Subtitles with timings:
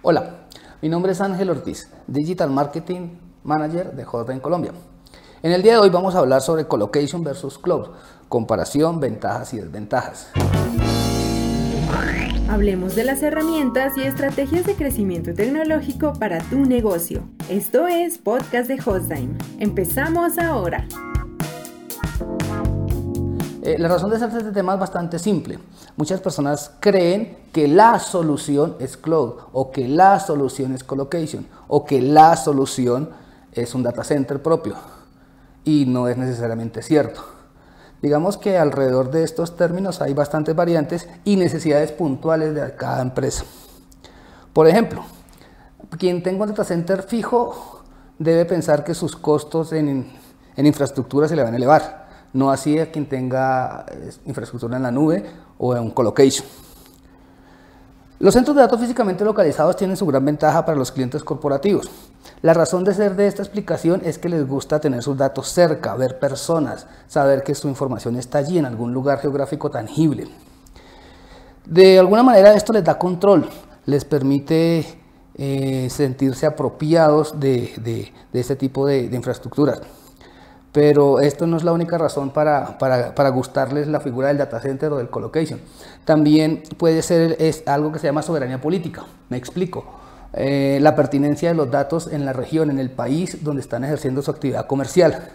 [0.00, 0.46] Hola,
[0.80, 4.70] mi nombre es Ángel Ortiz, Digital Marketing Manager de en Colombia.
[5.42, 7.88] En el día de hoy vamos a hablar sobre Colocation versus Cloud,
[8.28, 10.30] comparación, ventajas y desventajas.
[12.48, 17.28] Hablemos de las herramientas y estrategias de crecimiento tecnológico para tu negocio.
[17.48, 19.36] Esto es Podcast de Hostime.
[19.58, 20.86] Empezamos ahora.
[23.68, 25.58] Eh, la razón de ser este tema es bastante simple.
[25.96, 31.84] Muchas personas creen que la solución es cloud o que la solución es colocation o
[31.84, 33.10] que la solución
[33.52, 34.74] es un data center propio
[35.66, 37.22] y no es necesariamente cierto.
[38.00, 43.44] Digamos que alrededor de estos términos hay bastantes variantes y necesidades puntuales de cada empresa.
[44.54, 45.04] Por ejemplo,
[45.98, 47.82] quien tenga un data center fijo
[48.18, 50.10] debe pensar que sus costos en,
[50.56, 54.82] en infraestructura se le van a elevar no así a quien tenga eh, infraestructura en
[54.82, 55.24] la nube
[55.58, 56.46] o en un colocation.
[58.20, 61.88] Los centros de datos físicamente localizados tienen su gran ventaja para los clientes corporativos.
[62.42, 65.94] La razón de ser de esta explicación es que les gusta tener sus datos cerca,
[65.94, 70.26] ver personas, saber que su información está allí en algún lugar geográfico tangible.
[71.64, 73.48] De alguna manera esto les da control,
[73.86, 74.84] les permite
[75.36, 79.80] eh, sentirse apropiados de, este tipo de, de infraestructuras.
[80.72, 84.92] Pero esto no es la única razón para, para, gustarles la figura del data center
[84.92, 85.60] o del colocation.
[86.04, 89.04] También puede ser es algo que se llama soberanía política.
[89.30, 89.84] Me explico.
[90.34, 94.20] Eh, la pertinencia de los datos en la región, en el país donde están ejerciendo
[94.20, 95.30] su actividad comercial.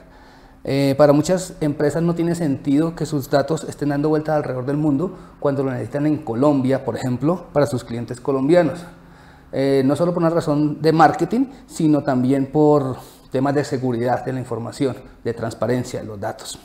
[0.66, 4.78] Eh, para muchas empresas no tiene sentido que sus datos estén dando vueltas alrededor del
[4.78, 8.86] mundo cuando lo necesitan en Colombia, por ejemplo, para sus clientes colombianos.
[9.52, 12.98] Eh, no solo por una razón de marketing, sino también por
[13.34, 16.60] temas de seguridad de la información, de transparencia de los datos.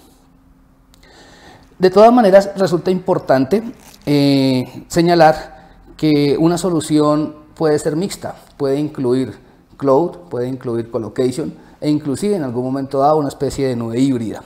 [1.78, 3.62] De todas maneras, resulta importante
[4.04, 9.38] eh, señalar que una solución puede ser mixta, puede incluir
[9.78, 14.42] cloud, puede incluir colocation e inclusive en algún momento dado una especie de nube híbrida.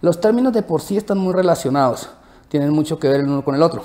[0.00, 2.08] Los términos de por sí están muy relacionados,
[2.48, 3.84] tienen mucho que ver el uno con el otro.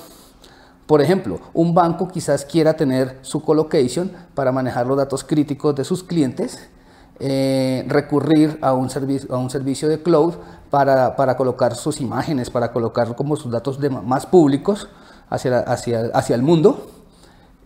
[0.87, 5.83] Por ejemplo, un banco quizás quiera tener su colocation para manejar los datos críticos de
[5.83, 6.69] sus clientes
[7.19, 8.89] eh, recurrir a un,
[9.29, 10.33] a un servicio de cloud
[10.69, 14.89] para, para, colocar sus imágenes, para colocar como sus datos de más públicos
[15.29, 16.87] hacia, hacia, hacia el mundo.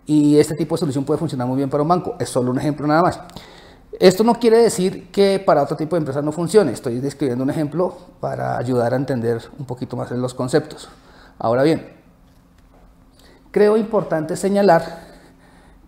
[0.05, 2.15] Y este tipo de solución puede funcionar muy bien para un banco.
[2.19, 3.19] Es solo un ejemplo nada más.
[3.99, 6.71] Esto no quiere decir que para otro tipo de empresas no funcione.
[6.71, 10.87] Estoy describiendo un ejemplo para ayudar a entender un poquito más los conceptos.
[11.39, 11.87] Ahora bien,
[13.51, 15.07] creo importante señalar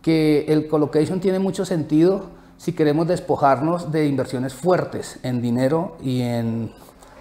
[0.01, 6.21] que el colocation tiene mucho sentido si queremos despojarnos de inversiones fuertes en dinero y
[6.21, 6.71] en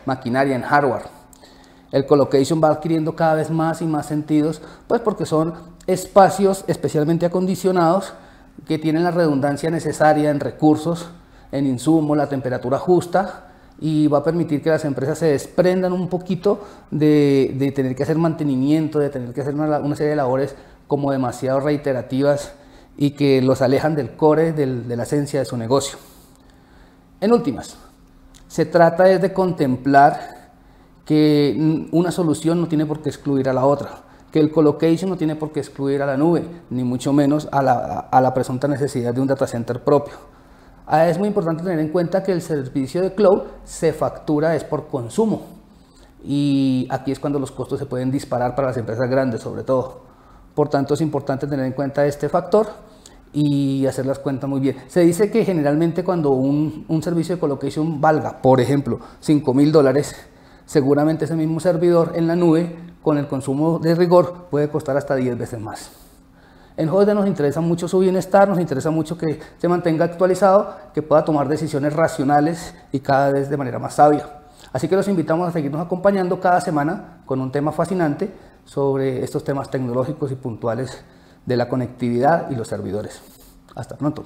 [0.05, 1.05] maquinaria, en hardware.
[1.93, 5.55] El colocation va adquiriendo cada vez más y más sentidos, pues porque son
[5.87, 8.15] espacios especialmente acondicionados
[8.67, 11.09] que tienen la redundancia necesaria en recursos,
[11.53, 13.45] en insumos, la temperatura justa
[13.81, 18.19] y va a permitir que las empresas se desprendan un poquito de, tener que hacer
[18.19, 20.57] mantenimiento, de tener que hacer una, una serie de labores
[20.89, 22.55] como demasiado reiterativas
[22.99, 25.97] y que los alejan del core, de la esencia de su negocio.
[27.21, 27.77] En últimas,
[28.49, 30.51] se trata de contemplar
[31.05, 35.17] que una solución no tiene por qué excluir a la otra, que el colocation no
[35.17, 38.67] tiene por qué excluir a la nube, ni mucho menos a la, a la presunta
[38.67, 40.15] necesidad de un data center propio.
[40.87, 44.65] Ah, es muy importante tener en cuenta que el servicio de cloud se factura es
[44.65, 45.47] por consumo
[46.25, 50.01] y aquí es cuando los costos se pueden disparar para las empresas grandes sobre todo.
[50.55, 52.88] Por tanto es importante tener en cuenta este factor
[53.33, 54.77] y hacer las cuentas muy bien.
[54.89, 59.73] Se dice que generalmente cuando un, un servicio de colocation valga, por ejemplo, 5 mil
[59.73, 60.15] dólares,
[60.67, 65.15] seguramente ese mismo servidor en la nube, con el consumo de rigor, puede costar hasta
[65.15, 65.91] 10 veces más.
[66.77, 71.03] En Hotdog nos interesa mucho su bienestar, nos interesa mucho que se mantenga actualizado, que
[71.03, 74.29] pueda tomar decisiones racionales y cada vez de manera más sabia.
[74.73, 78.31] Así que los invitamos a seguirnos acompañando cada semana con un tema fascinante
[78.65, 81.03] sobre estos temas tecnológicos y puntuales
[81.49, 83.23] de la conectividad y los servidores.
[83.75, 84.25] Hasta pronto.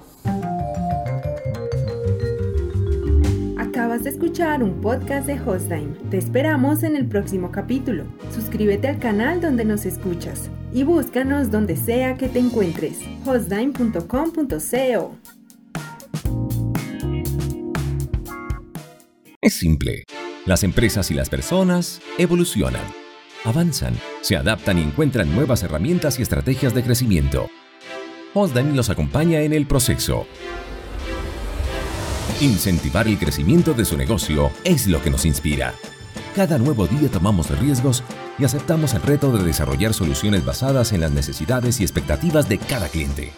[3.58, 5.94] Acabas de escuchar un podcast de Hostime.
[6.10, 8.04] Te esperamos en el próximo capítulo.
[8.34, 12.98] Suscríbete al canal donde nos escuchas y búscanos donde sea que te encuentres.
[13.24, 15.16] hostime.com.co
[19.40, 20.04] Es simple.
[20.44, 22.82] Las empresas y las personas evolucionan
[23.44, 27.48] avanzan, se adaptan y encuentran nuevas herramientas y estrategias de crecimiento.
[28.34, 30.26] Hostdime los acompaña en el proceso.
[32.40, 35.74] Incentivar el crecimiento de su negocio es lo que nos inspira.
[36.34, 38.02] Cada nuevo día tomamos riesgos
[38.38, 42.88] y aceptamos el reto de desarrollar soluciones basadas en las necesidades y expectativas de cada
[42.88, 43.32] cliente.